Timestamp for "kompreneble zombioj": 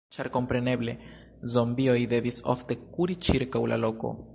0.35-1.97